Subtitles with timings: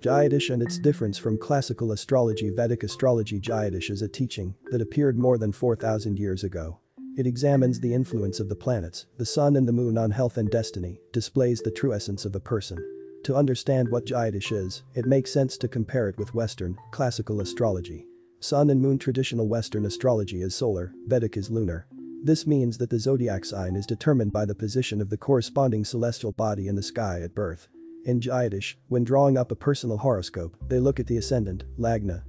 [0.00, 5.18] Jyotish and its difference from classical astrology Vedic astrology Jyotish is a teaching that appeared
[5.18, 6.78] more than 4,000 years ago.
[7.18, 10.50] It examines the influence of the planets, the sun and the moon on health and
[10.50, 12.78] destiny, displays the true essence of a person.
[13.24, 18.06] To understand what Jyotish is, it makes sense to compare it with Western, classical astrology.
[18.40, 21.86] Sun and moon traditional Western astrology is solar, Vedic is lunar.
[22.24, 26.32] This means that the zodiac sign is determined by the position of the corresponding celestial
[26.32, 27.68] body in the sky at birth.
[28.06, 32.24] In Jyotish, when drawing up a personal horoscope, they look at the ascendant, Lagna,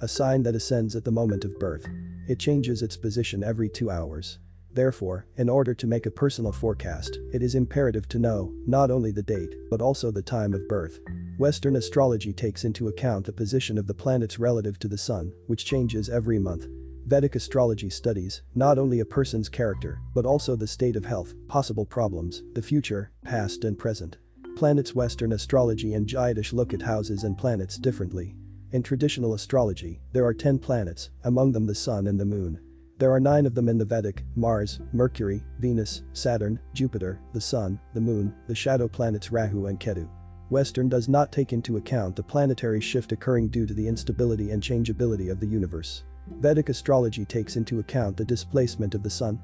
[0.00, 1.88] a sign that ascends at the moment of birth.
[2.28, 4.38] It changes its position every two hours.
[4.72, 9.10] Therefore, in order to make a personal forecast, it is imperative to know not only
[9.10, 11.00] the date but also the time of birth.
[11.38, 15.64] Western astrology takes into account the position of the planets relative to the sun, which
[15.64, 16.66] changes every month.
[17.06, 21.84] Vedic astrology studies not only a person's character but also the state of health, possible
[21.84, 24.18] problems, the future, past and present.
[24.56, 28.36] Planets Western astrology and Jyotish look at houses and planets differently.
[28.72, 32.60] In traditional astrology, there are 10 planets, among them the sun and the moon.
[32.98, 37.80] There are 9 of them in the Vedic, Mars, Mercury, Venus, Saturn, Jupiter, the sun,
[37.94, 40.08] the moon, the shadow planets Rahu and Ketu.
[40.50, 44.62] Western does not take into account the planetary shift occurring due to the instability and
[44.62, 46.04] changeability of the universe.
[46.38, 49.40] Vedic astrology takes into account the displacement of the sun,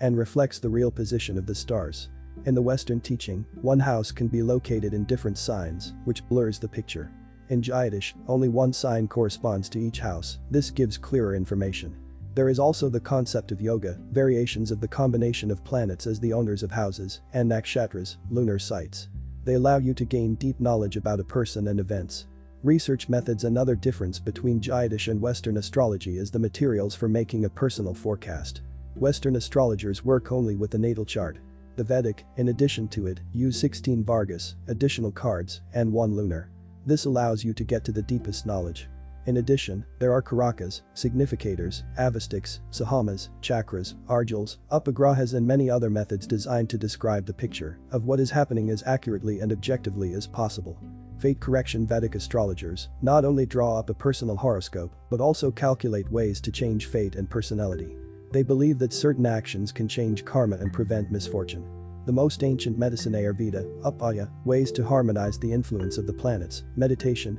[0.00, 2.08] and reflects the real position of the stars.
[2.46, 6.68] In the Western teaching, one house can be located in different signs, which blurs the
[6.68, 7.10] picture.
[7.48, 11.96] In Jyotish, only one sign corresponds to each house, this gives clearer information.
[12.34, 16.34] There is also the concept of yoga, variations of the combination of planets as the
[16.34, 19.08] owners of houses, and nakshatras, lunar sites.
[19.44, 22.26] They allow you to gain deep knowledge about a person and events.
[22.62, 27.50] Research methods Another difference between Jyotish and Western astrology is the materials for making a
[27.50, 28.60] personal forecast.
[28.96, 31.38] Western astrologers work only with the natal chart,
[31.76, 36.50] the Vedic, in addition to it, use 16 Vargas, additional cards, and 1 lunar.
[36.86, 38.88] This allows you to get to the deepest knowledge.
[39.26, 46.26] In addition, there are karakas, significators, avasthas, sahamas, chakras, argalas, upagrahas and many other methods
[46.26, 50.78] designed to describe the picture of what is happening as accurately and objectively as possible.
[51.18, 56.38] Fate correction Vedic astrologers not only draw up a personal horoscope but also calculate ways
[56.42, 57.96] to change fate and personality.
[58.34, 61.64] They believe that certain actions can change karma and prevent misfortune.
[62.04, 67.38] The most ancient medicine Ayurveda, Upaya, ways to harmonize the influence of the planets, meditation.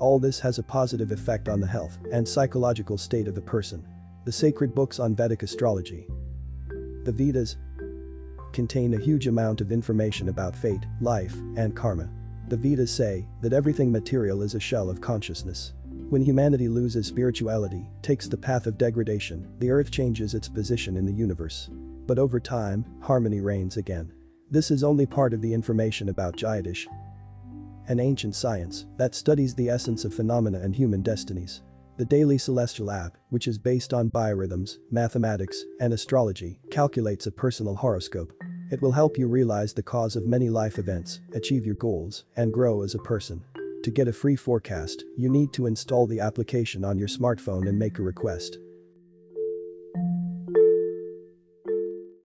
[0.00, 3.86] All this has a positive effect on the health and psychological state of the person.
[4.24, 6.08] The sacred books on Vedic astrology.
[7.04, 7.56] The Vedas
[8.52, 12.10] contain a huge amount of information about fate, life, and karma.
[12.48, 15.72] The Vedas say that everything material is a shell of consciousness.
[16.14, 21.04] When humanity loses spirituality, takes the path of degradation, the earth changes its position in
[21.04, 21.68] the universe.
[22.06, 24.12] But over time, harmony reigns again.
[24.48, 26.86] This is only part of the information about Jyotish,
[27.88, 31.62] an ancient science that studies the essence of phenomena and human destinies.
[31.96, 37.74] The Daily Celestial app, which is based on biorhythms, mathematics, and astrology, calculates a personal
[37.74, 38.32] horoscope.
[38.70, 42.52] It will help you realize the cause of many life events, achieve your goals, and
[42.52, 43.42] grow as a person.
[43.84, 47.78] To get a free forecast, you need to install the application on your smartphone and
[47.78, 48.56] make a request.